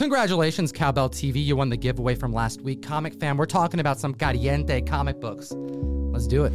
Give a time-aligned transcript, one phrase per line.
[0.00, 1.44] Congratulations, Cowbell TV.
[1.44, 2.80] You won the giveaway from last week.
[2.80, 5.52] Comic fam, we're talking about some caliente comic books.
[5.54, 6.54] Let's do it.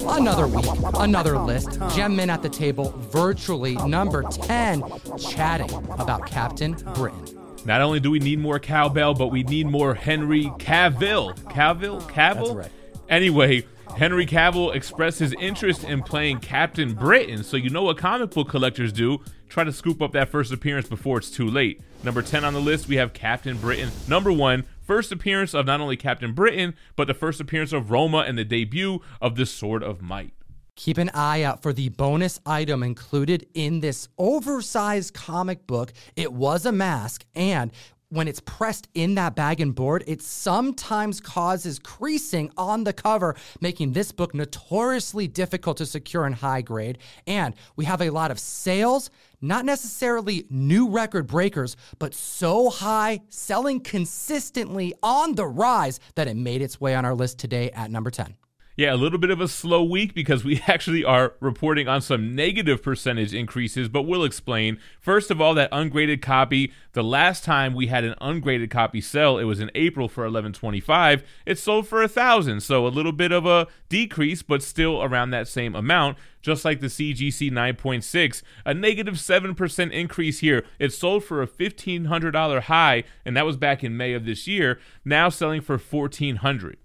[0.00, 1.78] Another week, another list.
[1.94, 4.82] Gem Min at the table, virtually number 10,
[5.18, 7.38] chatting about Captain Britain.
[7.66, 11.36] Not only do we need more cowbell, but we need more Henry Cavill.
[11.50, 12.00] Cavill?
[12.10, 12.56] Cavill?
[12.56, 12.70] Right.
[13.10, 13.66] Anyway,
[13.96, 18.48] Henry Cavill expressed his interest in playing Captain Britain, so you know what comic book
[18.48, 19.20] collectors do.
[19.48, 21.80] Try to scoop up that first appearance before it's too late.
[22.02, 23.90] Number 10 on the list, we have Captain Britain.
[24.08, 28.24] Number 1, first appearance of not only Captain Britain, but the first appearance of Roma
[28.26, 30.32] and the debut of the Sword of Might.
[30.76, 35.92] Keep an eye out for the bonus item included in this oversized comic book.
[36.16, 37.70] It was a mask, and
[38.14, 43.34] when it's pressed in that bag and board, it sometimes causes creasing on the cover,
[43.60, 46.98] making this book notoriously difficult to secure in high grade.
[47.26, 49.10] And we have a lot of sales,
[49.44, 56.36] not necessarily new record breakers, but so high, selling consistently on the rise that it
[56.36, 58.34] made its way on our list today at number 10.
[58.76, 62.34] Yeah, a little bit of a slow week because we actually are reporting on some
[62.34, 64.80] negative percentage increases, but we'll explain.
[64.98, 69.38] First of all, that ungraded copy, the last time we had an ungraded copy sell,
[69.38, 71.22] it was in April for 1125.
[71.46, 75.30] It sold for a thousand, so a little bit of a decrease, but still around
[75.30, 76.18] that same amount.
[76.42, 80.66] Just like the CGC 9.6, a negative 7% increase here.
[80.80, 84.80] It sold for a $1,500 high, and that was back in May of this year,
[85.04, 86.76] now selling for 1400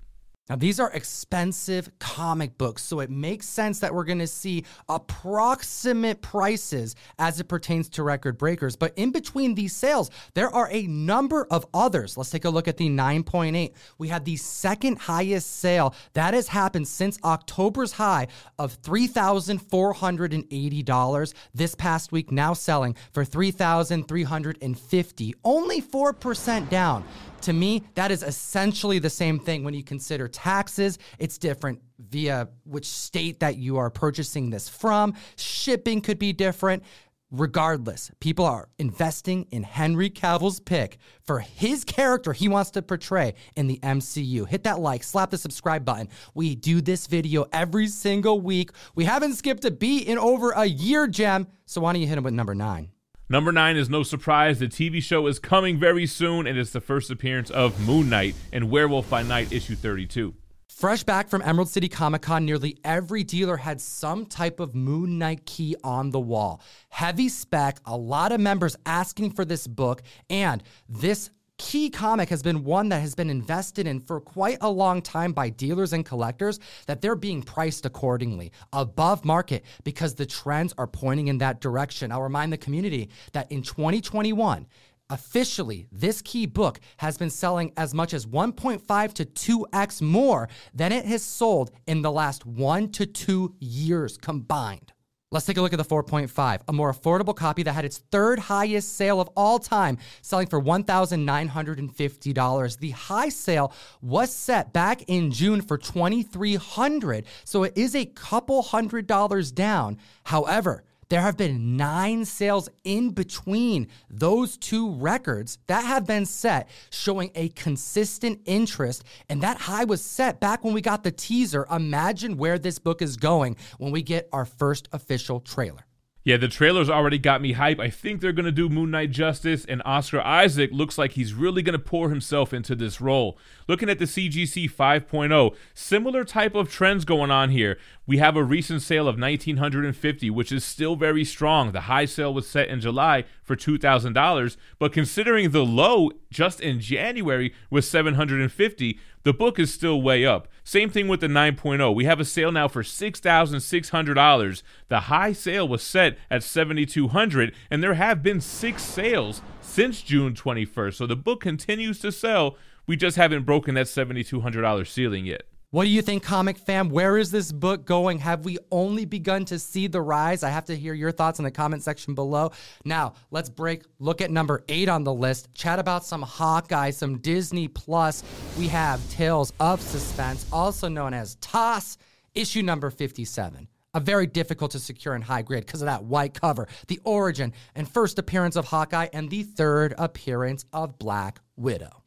[0.49, 4.65] Now, these are expensive comic books, so it makes sense that we're going to see
[4.87, 8.75] approximate prices as it pertains to record breakers.
[8.75, 12.17] But in between these sales, there are a number of others.
[12.17, 13.73] Let's take a look at the 9.8.
[13.99, 18.25] We had the second highest sale that has happened since October's high
[18.57, 27.03] of $3,480 this past week, now selling for 3,350, only 4% down.
[27.41, 30.99] To me, that is essentially the same thing when you consider taxes.
[31.19, 35.13] It's different via which state that you are purchasing this from.
[35.35, 36.83] Shipping could be different.
[37.31, 43.35] Regardless, people are investing in Henry Cavill's pick for his character he wants to portray
[43.55, 44.47] in the MCU.
[44.47, 46.09] Hit that like, slap the subscribe button.
[46.33, 48.71] We do this video every single week.
[48.95, 51.47] We haven't skipped a beat in over a year, Gem.
[51.67, 52.89] So why don't you hit him with number nine?
[53.31, 54.57] Number nine is no surprise.
[54.57, 58.33] The TV show is coming very soon, and it's the first appearance of Moon Knight
[58.51, 60.33] in Werewolf by Night issue 32.
[60.67, 65.19] Fresh back from Emerald City Comic Con, nearly every dealer had some type of Moon
[65.19, 66.59] Knight key on the wall.
[66.89, 70.01] Heavy spec, a lot of members asking for this book,
[70.31, 74.69] and this key comic has been one that has been invested in for quite a
[74.69, 80.25] long time by dealers and collectors that they're being priced accordingly above market because the
[80.25, 82.11] trends are pointing in that direction.
[82.11, 84.65] I'll remind the community that in 2021,
[85.11, 90.91] Officially, this key book has been selling as much as 1.5 to 2x more than
[90.91, 94.93] it has sold in the last one to two years combined.
[95.31, 98.39] Let's take a look at the 4.5, a more affordable copy that had its third
[98.39, 102.79] highest sale of all time, selling for $1,950.
[102.79, 108.63] The high sale was set back in June for 2,300, so it is a couple
[108.63, 109.99] hundred dollars down.
[110.23, 116.69] However, there have been nine sales in between those two records that have been set,
[116.91, 119.03] showing a consistent interest.
[119.27, 121.65] And that high was set back when we got the teaser.
[121.71, 125.88] Imagine where this book is going when we get our first official trailer.
[126.25, 127.79] Yeah, the trailers already got me hype.
[127.79, 131.33] I think they're going to do Moon Knight justice, and Oscar Isaac looks like he's
[131.33, 133.37] really going to pour himself into this role.
[133.69, 137.77] Looking at the CGC 5.0, similar type of trends going on here.
[138.05, 141.71] We have a recent sale of 1950, which is still very strong.
[141.71, 146.81] The high sale was set in July for $2,000, but considering the low just in
[146.81, 148.99] January was 750,
[149.29, 150.47] the book is still way up.
[150.63, 151.93] Same thing with the 9.0.
[151.93, 154.63] We have a sale now for $6,600.
[154.87, 160.33] The high sale was set at 7,200, and there have been 6 sales since June
[160.33, 160.95] 21st.
[160.95, 162.57] So the book continues to sell.
[162.87, 165.43] We just haven't broken that $7200 ceiling yet.
[165.71, 166.89] What do you think, comic fam?
[166.89, 168.17] Where is this book going?
[168.17, 170.41] Have we only begun to see the rise?
[170.41, 172.53] I have to hear your thoughts in the comment section below.
[172.85, 177.19] Now, let's break, look at number eight on the list, chat about some Hawkeye, some
[177.19, 178.23] Disney Plus.
[178.57, 181.99] We have Tales of Suspense, also known as TOS,
[182.33, 186.33] issue number 57 a very difficult to secure in high grade because of that white
[186.33, 191.98] cover, the origin and first appearance of Hawkeye, and the third appearance of Black Widow.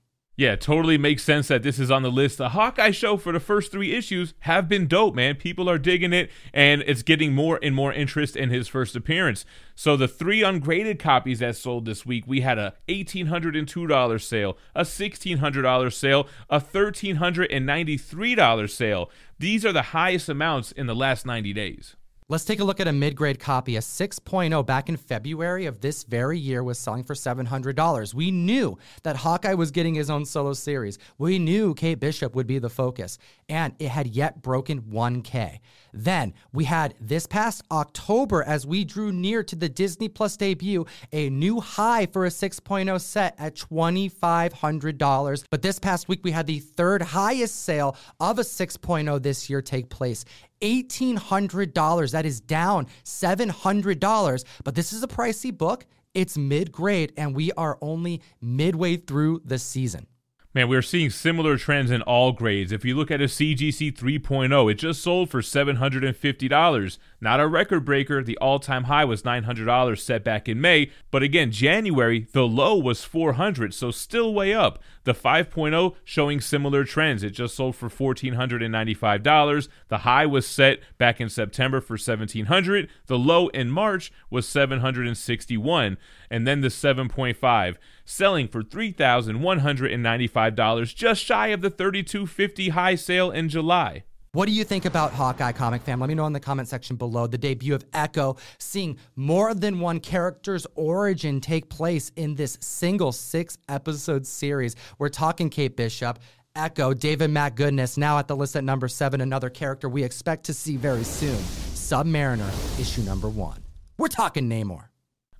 [0.43, 2.39] Yeah, totally makes sense that this is on the list.
[2.39, 5.37] The Hawkeye show for the first three issues have been dope, man.
[5.37, 9.44] People are digging it, and it's getting more and more interest in his first appearance.
[9.77, 14.83] So the three ungraded copies that sold this week, we had a $1,802 sale, a
[14.83, 19.11] $1,600 sale, a $1,393 sale.
[19.39, 21.94] These are the highest amounts in the last 90 days.
[22.29, 23.77] Let's take a look at a mid grade copy.
[23.77, 28.15] A 6.0 back in February of this very year was selling for $700.
[28.15, 30.99] We knew that Hawkeye was getting his own solo series.
[31.19, 35.59] We knew Kate Bishop would be the focus, and it had yet broken 1K.
[35.93, 40.87] Then we had this past October, as we drew near to the Disney Plus debut,
[41.12, 45.44] a new high for a 6.0 set at $2,500.
[45.50, 49.61] But this past week, we had the third highest sale of a 6.0 this year
[49.61, 50.25] take place.
[50.62, 52.12] $1,800.
[52.12, 54.44] That is down $700.
[54.65, 55.87] But this is a pricey book.
[56.15, 60.06] It's mid grade, and we are only midway through the season.
[60.55, 62.73] Man, we're seeing similar trends in all grades.
[62.73, 66.99] If you look at a CGC 3.0, it just sold for $750.
[67.23, 68.23] Not a record breaker.
[68.23, 70.91] The all time high was $900 set back in May.
[71.11, 74.83] But again, January, the low was 400 so still way up.
[75.05, 77.23] The 5.0 showing similar trends.
[77.23, 79.69] It just sold for $1,495.
[79.89, 82.91] The high was set back in September for 1,700.
[83.07, 85.97] The low in March was 761.
[86.31, 93.49] And then the 7.5 selling for $3,195, just shy of the $3,250 high sale in
[93.49, 94.05] July.
[94.35, 96.00] What do you think about Hawkeye comic fam?
[96.00, 97.27] Let me know in the comment section below.
[97.27, 103.12] The debut of Echo, seeing more than one character's origin take place in this single
[103.12, 104.75] six episode series.
[104.99, 106.19] We're talking Kate Bishop.
[106.56, 110.44] Echo, David Matt Goodness, now at the list at number seven, another character we expect
[110.44, 111.37] to see very soon.
[111.75, 113.62] Submariner, issue number one.
[113.99, 114.92] We're talking Namor.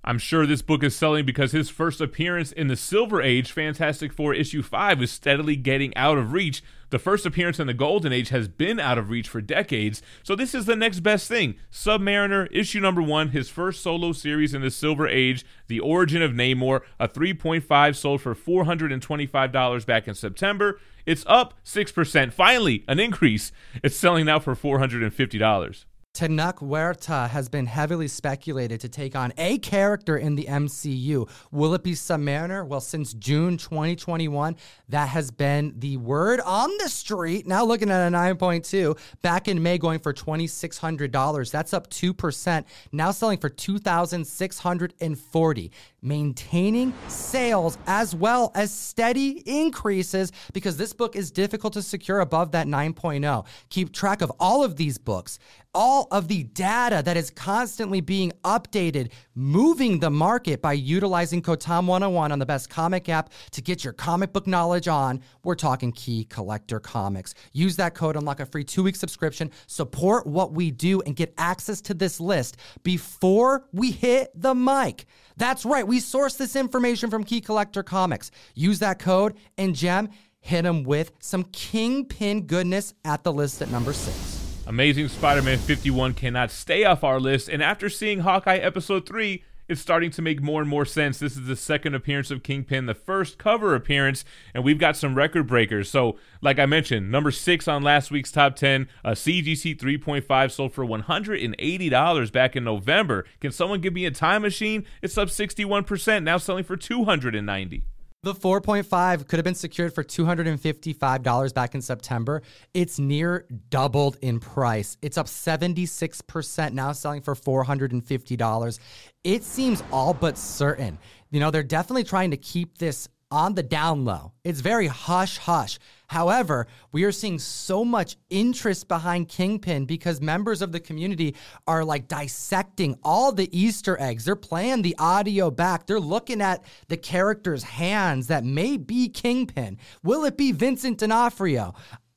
[0.05, 4.11] I'm sure this book is selling because his first appearance in the Silver Age, Fantastic
[4.11, 6.61] Four issue 5, is steadily getting out of reach.
[6.89, 10.35] The first appearance in the Golden Age has been out of reach for decades, so
[10.35, 11.55] this is the next best thing.
[11.71, 16.33] Submariner, issue number 1, his first solo series in the Silver Age, The Origin of
[16.33, 20.81] Namor, a 3.5 sold for $425 back in September.
[21.05, 23.53] It's up 6%, finally, an increase.
[23.81, 25.85] It's selling now for $450.
[26.13, 31.27] Tenoch Huerta has been heavily speculated to take on a character in the MCU.
[31.49, 32.67] Will it be Submariner?
[32.67, 34.55] Well, since June 2021,
[34.89, 37.47] that has been the word on the street.
[37.47, 41.49] Now looking at a 9.2, back in May going for $2,600.
[41.49, 42.65] That's up 2%.
[42.91, 45.71] Now selling for 2640
[46.03, 52.51] maintaining sales as well as steady increases because this book is difficult to secure above
[52.51, 53.45] that 9.0.
[53.69, 55.39] Keep track of all of these books,
[55.73, 61.87] all of the data that is constantly being updated, moving the market by utilizing Kotam
[61.87, 65.21] 101 on the best comic app to get your comic book knowledge on.
[65.43, 67.33] We're talking Key Collector Comics.
[67.51, 71.33] Use that code, unlock a free two week subscription, support what we do, and get
[71.37, 75.05] access to this list before we hit the mic.
[75.37, 75.87] That's right.
[75.87, 78.31] We source this information from Key Collector Comics.
[78.53, 80.09] Use that code and gem,
[80.39, 84.32] hit them with some Kingpin goodness at the list at number six.
[84.65, 89.43] Amazing Spider Man 51 cannot stay off our list, and after seeing Hawkeye Episode 3,
[89.67, 91.19] it's starting to make more and more sense.
[91.19, 94.23] This is the second appearance of Kingpin, the first cover appearance,
[94.53, 95.89] and we've got some record breakers.
[95.89, 100.73] So, like I mentioned, number six on last week's top 10, a CGC 3.5 sold
[100.73, 103.25] for $180 back in November.
[103.41, 104.85] Can someone give me a time machine?
[105.01, 107.83] It's up 61%, now selling for 290
[108.23, 112.41] the 4.5 could have been secured for $255 back in September.
[112.73, 114.97] It's near doubled in price.
[115.01, 118.79] It's up 76%, now selling for $450.
[119.23, 120.97] It seems all but certain.
[121.31, 124.31] You know, they're definitely trying to keep this on the down low.
[124.43, 125.79] It's very hush hush.
[126.05, 131.35] However, we are seeing so much interest behind Kingpin because members of the community
[131.65, 134.23] are like dissecting all the Easter eggs.
[134.23, 135.87] They're playing the audio back.
[135.87, 139.79] They're looking at the character's hands that may be Kingpin.
[140.03, 141.73] Will it be Vincent D'Onofrio?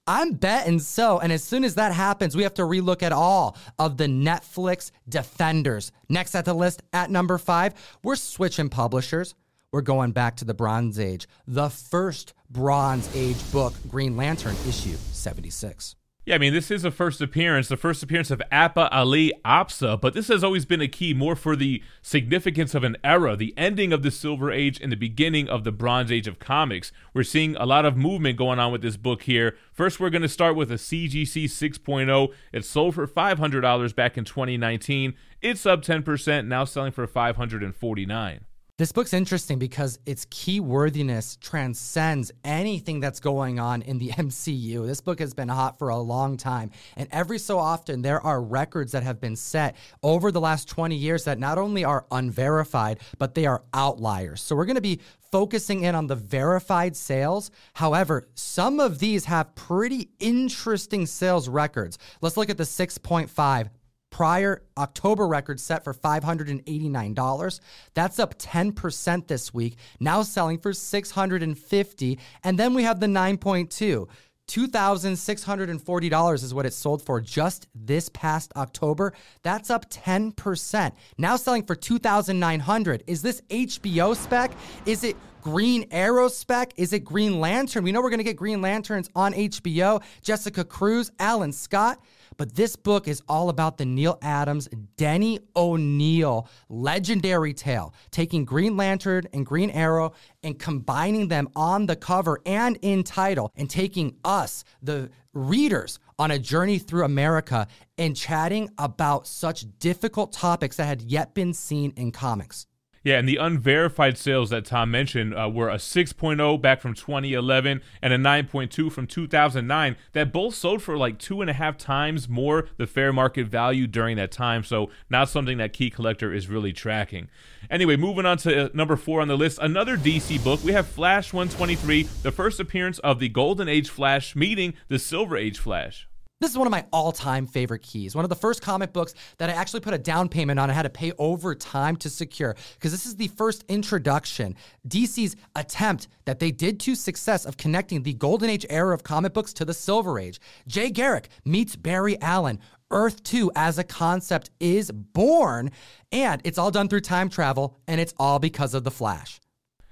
[0.07, 1.19] I'm betting so.
[1.19, 4.91] And as soon as that happens, we have to relook at all of the Netflix
[5.09, 5.93] defenders.
[6.11, 7.73] Next at the list at number five,
[8.05, 9.35] we're switching publishers.
[9.77, 14.97] We're going back to the Bronze Age, the first Bronze Age book, Green Lantern, issue
[15.13, 15.97] 76.
[16.25, 20.01] Yeah, I mean, this is a first appearance, the first appearance of Appa Ali Apsa,
[20.01, 23.53] but this has always been a key more for the significance of an era, the
[23.59, 26.91] ending of the Silver Age and the beginning of the Bronze Age of comics.
[27.13, 29.59] We're seeing a lot of movement going on with this book here.
[29.75, 32.33] First, we're going to start with a CGC 6.0.
[32.51, 35.13] It sold for $500 back in 2019.
[35.43, 38.47] It's up 10%, now selling for 549
[38.79, 44.87] This book's interesting because its key worthiness transcends anything that's going on in the MCU.
[44.87, 46.71] This book has been hot for a long time.
[46.95, 50.95] And every so often, there are records that have been set over the last 20
[50.95, 54.43] years that not only are unverified, but they are outliers.
[54.43, 55.01] So we're going to be
[55.33, 57.51] focusing in on the verified sales.
[57.73, 61.97] However, some of these have pretty interesting sales records.
[62.21, 63.71] Let's look at the 6.5
[64.17, 67.61] prior October record set for $589.
[67.93, 72.19] That's up 10% this week, now selling for 650.
[72.43, 74.09] And then we have the 9.2.
[74.49, 79.13] $2,640 is what it sold for just this past October.
[79.43, 80.93] That's up 10%.
[81.19, 83.05] Now selling for 2,900.
[83.07, 84.53] Is this HBO spec?
[84.87, 85.17] Is it
[85.47, 86.73] Green Arrow spec?
[86.77, 87.85] Is it Green Lantern?
[87.85, 90.03] We know we're going to get Green Lanterns on HBO.
[90.21, 92.03] Jessica Cruz, Alan Scott.
[92.37, 98.77] But this book is all about the Neal Adams, Denny O'Neil legendary tale, taking Green
[98.77, 104.17] Lantern and Green Arrow and combining them on the cover and in title, and taking
[104.25, 110.87] us, the readers, on a journey through America and chatting about such difficult topics that
[110.87, 112.67] had yet been seen in comics.
[113.07, 117.81] Yeah, and the unverified sales that Tom mentioned uh, were a 6.0 back from 2011
[118.03, 122.29] and a 9.2 from 2009 that both sold for like two and a half times
[122.29, 124.65] more the fair market value during that time.
[124.65, 127.29] So, not something that Key Collector is really tracking.
[127.71, 130.65] Anyway, moving on to uh, number four on the list, another DC book.
[130.65, 135.37] We have Flash 123, the first appearance of the Golden Age Flash meeting the Silver
[135.37, 136.09] Age Flash.
[136.39, 138.15] This is one of my all time favorite keys.
[138.15, 140.77] One of the first comic books that I actually put a down payment on and
[140.77, 144.55] had to pay over time to secure because this is the first introduction,
[144.87, 149.33] DC's attempt that they did to success of connecting the Golden Age era of comic
[149.33, 150.39] books to the Silver Age.
[150.67, 152.61] Jay Garrick meets Barry Allen.
[152.91, 155.71] Earth 2 as a concept is born,
[156.13, 159.41] and it's all done through time travel, and it's all because of The Flash.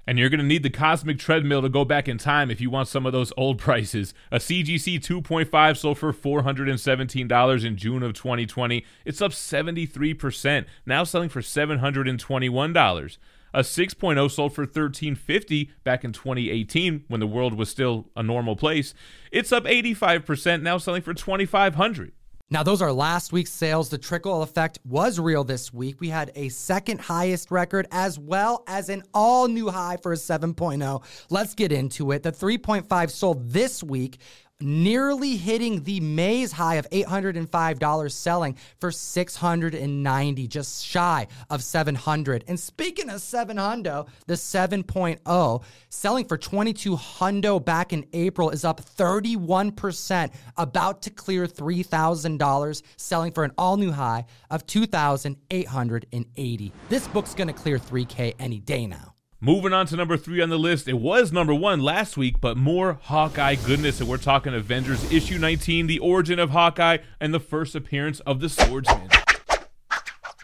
[0.07, 2.69] And you're going to need the cosmic treadmill to go back in time if you
[2.69, 4.13] want some of those old prices.
[4.31, 8.85] A CGC 2.5 sold for $417 in June of 2020.
[9.03, 13.17] It's up 73%, now selling for $721.
[13.53, 18.57] A 6.0 sold for 1350 back in 2018 when the world was still a normal
[18.57, 18.93] place.
[19.31, 22.11] It's up 85%, now selling for 2500.
[22.51, 23.89] Now, those are last week's sales.
[23.89, 25.99] The trickle effect was real this week.
[25.99, 30.15] We had a second highest record as well as an all new high for a
[30.15, 31.03] 7.0.
[31.31, 32.21] Let's get into it.
[32.21, 34.19] The 3.5 sold this week
[34.61, 42.57] nearly hitting the May's high of $805 selling for 690 just shy of 700 and
[42.59, 50.33] speaking of 700 the 7.0 selling for 22 hundo back in April is up 31%
[50.55, 57.47] about to clear $3000 selling for an all new high of 2880 this book's going
[57.47, 59.14] to clear 3k any day now
[59.45, 62.57] Moving on to number three on the list, it was number one last week, but
[62.57, 63.99] more Hawkeye goodness.
[63.99, 68.39] And we're talking Avengers issue 19, the origin of Hawkeye, and the first appearance of
[68.39, 69.07] the Swordsman.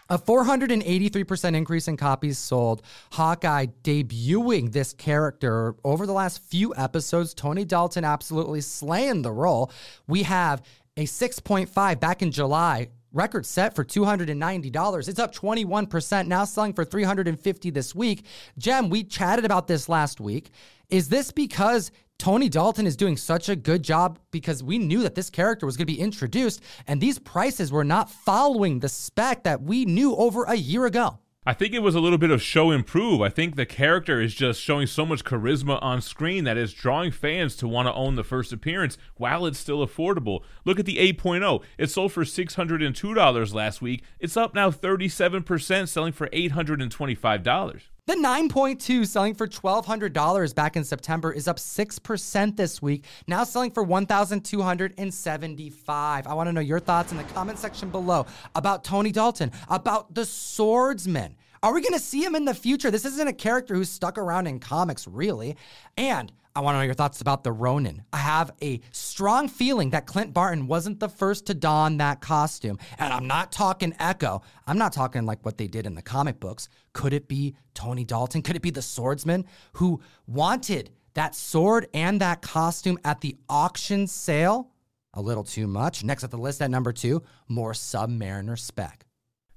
[0.08, 2.82] A 483% increase in copies sold.
[3.10, 7.34] Hawkeye debuting this character over the last few episodes.
[7.34, 9.72] Tony Dalton absolutely slaying the role.
[10.06, 10.62] We have
[10.96, 15.08] a 6.5 back in July record set for $290.
[15.08, 18.24] It's up 21%, now selling for 350 this week.
[18.58, 20.50] Jem, we chatted about this last week.
[20.88, 25.14] Is this because Tony Dalton is doing such a good job because we knew that
[25.14, 29.42] this character was going to be introduced and these prices were not following the spec
[29.42, 31.18] that we knew over a year ago?
[31.44, 33.20] I think it was a little bit of show improve.
[33.20, 37.10] I think the character is just showing so much charisma on screen that is drawing
[37.10, 40.44] fans to want to own the first appearance while it's still affordable.
[40.64, 41.64] Look at the 8.0.
[41.78, 44.04] It sold for $602 last week.
[44.20, 47.82] It's up now 37%, selling for $825.
[48.04, 53.70] The 9.2 selling for $1,200 back in September is up 6% this week, now selling
[53.70, 56.26] for $1,275.
[56.26, 60.16] I want to know your thoughts in the comment section below about Tony Dalton, about
[60.16, 61.36] the swordsman.
[61.62, 62.90] Are we going to see him in the future?
[62.90, 65.56] This isn't a character who's stuck around in comics, really.
[65.96, 68.02] And I want to know your thoughts about the Ronin.
[68.12, 72.78] I have a strong feeling that Clint Barton wasn't the first to don that costume.
[72.98, 74.42] And I'm not talking Echo.
[74.66, 76.68] I'm not talking like what they did in the comic books.
[76.92, 78.42] Could it be Tony Dalton?
[78.42, 84.06] Could it be the swordsman who wanted that sword and that costume at the auction
[84.06, 84.68] sale?
[85.14, 86.04] A little too much.
[86.04, 89.06] Next at the list at number two, more Submariner spec.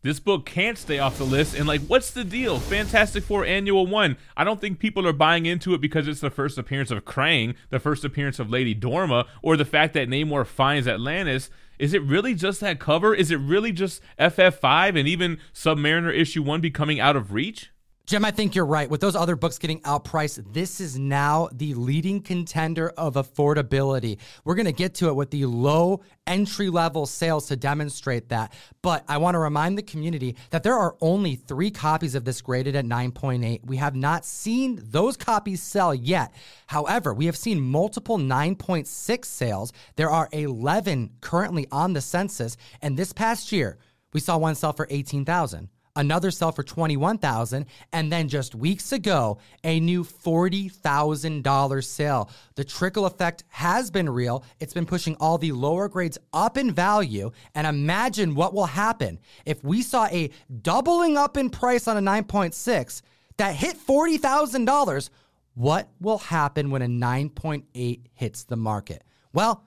[0.05, 1.55] This book can't stay off the list.
[1.55, 2.59] And like, what's the deal?
[2.59, 4.17] Fantastic Four Annual One.
[4.37, 7.55] I don't think people are buying into it because it's the first appearance of Krang,
[7.71, 11.49] the first appearance of Lady Dorma, or the fact that Namor finds Atlantis.
[11.79, 13.15] Is it really just that cover?
[13.15, 17.71] Is it really just FF5 and even Submariner issue one becoming out of reach?
[18.05, 18.87] Jem, I think you're right.
[18.87, 24.19] With those other books getting outpriced, this is now the leading contender of affordability.
[24.43, 28.53] We're going to get to it with the low entry level sales to demonstrate that.
[28.83, 32.41] But I want to remind the community that there are only three copies of this
[32.41, 33.65] graded at 9.8.
[33.65, 36.31] We have not seen those copies sell yet.
[36.67, 39.73] However, we have seen multiple 9.6 sales.
[39.95, 42.55] There are 11 currently on the census.
[42.83, 43.79] And this past year,
[44.13, 49.37] we saw one sell for 18,000 another sell for 21,000 and then just weeks ago
[49.63, 52.29] a new $40,000 sale.
[52.55, 54.43] The trickle effect has been real.
[54.59, 59.19] It's been pushing all the lower grades up in value and imagine what will happen
[59.45, 60.29] if we saw a
[60.61, 63.01] doubling up in price on a 9.6
[63.37, 65.09] that hit $40,000.
[65.55, 69.03] What will happen when a 9.8 hits the market?
[69.31, 69.63] Well,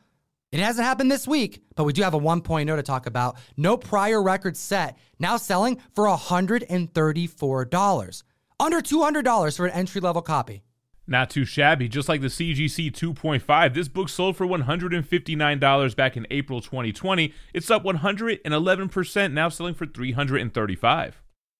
[0.50, 3.36] it hasn't happened this week, but we do have a 1.0 to talk about.
[3.56, 8.22] No prior record set, now selling for $134.
[8.60, 10.62] Under $200 for an entry level copy.
[11.06, 11.88] Not too shabby.
[11.88, 17.32] Just like the CGC 2.5, this book sold for $159 back in April 2020.
[17.54, 21.12] It's up 111%, now selling for $335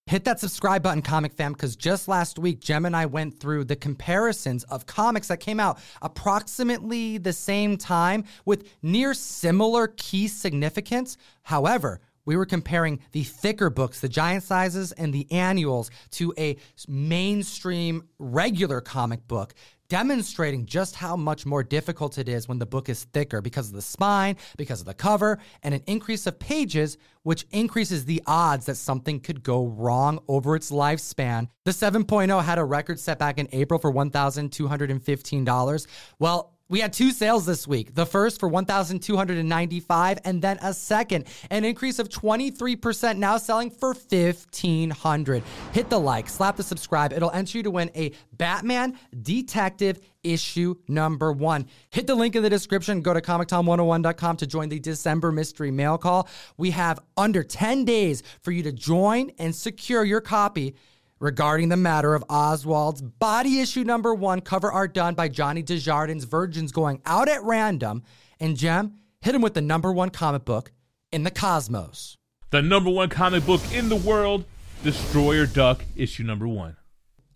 [0.09, 3.65] hit that subscribe button, comic fam, because just last week, Jem and I went through
[3.65, 10.27] the comparisons of comics that came out approximately the same time with near similar key
[10.27, 11.19] significance.
[11.43, 16.57] However, we were comparing the thicker books, the giant sizes, and the annuals to a
[16.87, 19.55] mainstream regular comic book
[19.89, 23.75] demonstrating just how much more difficult it is when the book is thicker because of
[23.75, 28.67] the spine, because of the cover, and an increase of pages, which increases the odds
[28.67, 31.49] that something could go wrong over its lifespan.
[31.65, 35.87] The 7.0 had a record set back in April for $1,215.
[36.19, 37.95] Well, we had two sales this week.
[37.95, 43.95] The first for 1295 and then a second, an increase of 23% now selling for
[43.95, 45.43] 1500.
[45.73, 47.13] Hit the like, slap the subscribe.
[47.13, 51.67] It'll enter you to win a Batman Detective issue number 1.
[51.91, 55.97] Hit the link in the description, go to comictom101.com to join the December mystery mail
[55.97, 56.29] call.
[56.59, 60.75] We have under 10 days for you to join and secure your copy
[61.21, 66.25] regarding the matter of Oswald's body issue number one, cover art done by Johnny Desjardins,
[66.25, 68.03] Virgins going out at random.
[68.41, 70.73] And Jem hit him with the number one comic book
[71.13, 72.17] in the cosmos.
[72.51, 74.45] The number one comic book in the world,
[74.83, 76.77] Destroyer Duck, issue number one.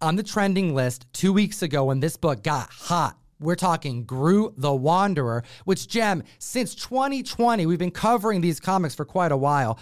[0.00, 4.52] On the trending list two weeks ago when this book got hot, we're talking Groo
[4.56, 9.78] the Wanderer, which, Jem, since 2020, we've been covering these comics for quite a while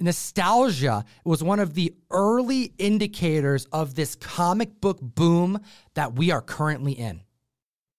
[0.00, 5.60] nostalgia was one of the early indicators of this comic book boom
[5.94, 7.22] that we are currently in.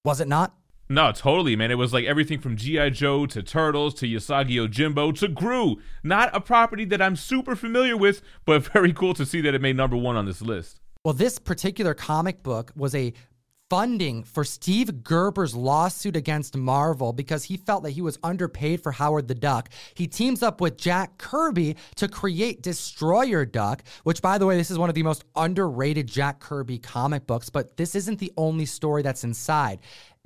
[0.03, 0.55] Was it not?
[0.89, 1.71] No, totally, man.
[1.71, 2.89] It was like everything from G.I.
[2.89, 5.77] Joe to Turtles to Usagi Yojimbo to Groo.
[6.03, 9.61] Not a property that I'm super familiar with, but very cool to see that it
[9.61, 10.81] made number one on this list.
[11.05, 13.13] Well, this particular comic book was a
[13.71, 18.91] funding for Steve Gerber's lawsuit against Marvel because he felt that he was underpaid for
[18.91, 19.69] Howard the Duck.
[19.93, 24.71] He teams up with Jack Kirby to create Destroyer Duck, which, by the way, this
[24.71, 28.65] is one of the most underrated Jack Kirby comic books, but this isn't the only
[28.65, 29.79] story that's inside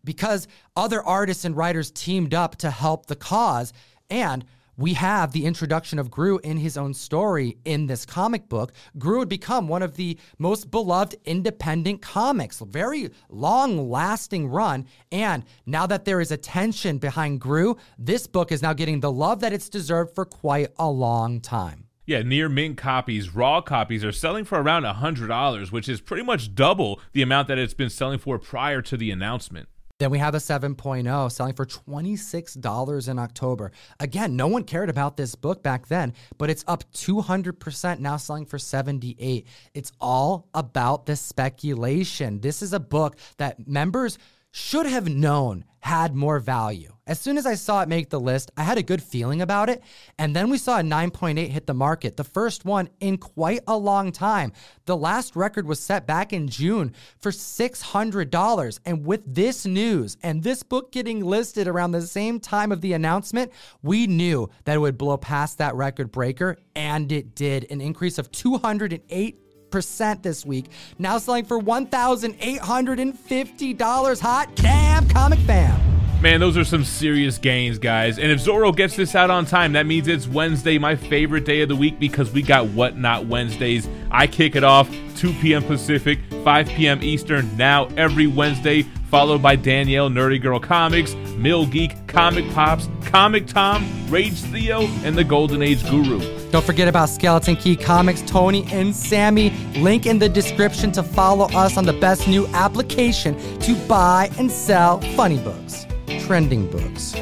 [0.03, 3.73] because other artists and writers teamed up to help the cause.
[4.09, 4.43] And
[4.77, 8.73] we have the introduction of Groo in his own story in this comic book.
[8.97, 14.85] Groo would become one of the most beloved independent comics, very long lasting run.
[15.11, 19.39] And now that there is attention behind Groo, this book is now getting the love
[19.41, 21.87] that it's deserved for quite a long time.
[22.07, 26.53] Yeah, near mint copies, raw copies are selling for around $100, which is pretty much
[26.53, 29.67] double the amount that it's been selling for prior to the announcement.
[29.97, 33.71] Then we have a 7.0 selling for $26 in October.
[34.01, 38.45] Again, no one cared about this book back then, but it's up 200% now selling
[38.45, 39.47] for 78.
[39.73, 42.41] It's all about the speculation.
[42.41, 44.17] This is a book that members
[44.51, 46.91] should have known had more value.
[47.05, 49.69] As soon as I saw it make the list, I had a good feeling about
[49.69, 49.83] it.
[50.17, 53.77] And then we saw a 9.8 hit the market, the first one in quite a
[53.77, 54.51] long time.
[54.85, 58.79] The last record was set back in June for $600.
[58.83, 62.93] And with this news and this book getting listed around the same time of the
[62.93, 63.51] announcement,
[63.83, 66.57] we knew that it would blow past that record breaker.
[66.75, 69.44] And it did an increase of 208
[69.75, 74.19] percent this week, now selling for $1,850.
[74.21, 75.77] Hot damn, Comic Fam.
[76.21, 78.17] Man, those are some serious gains, guys.
[78.17, 81.59] And if Zorro gets this out on time, that means it's Wednesday, my favorite day
[81.59, 83.89] of the week, because we got Whatnot Wednesdays.
[84.11, 85.61] I kick it off 2 p.m.
[85.61, 87.03] Pacific, 5 p.m.
[87.03, 93.45] Eastern, now every Wednesday, followed by Danielle Nerdy Girl Comics, Mill Geek, Comic Pops, Comic
[93.45, 96.44] Tom, Rage Theo, and the Golden Age Guru.
[96.55, 99.49] Don't forget about Skeleton Key Comics, Tony and Sammy.
[99.75, 104.49] Link in the description to follow us on the best new application to buy and
[104.49, 105.85] sell funny books,
[106.21, 107.13] trending books,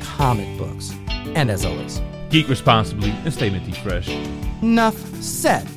[0.00, 0.92] comic books,
[1.36, 4.08] and as always, Geek responsibly and stay minty fresh.
[4.60, 5.68] enough said.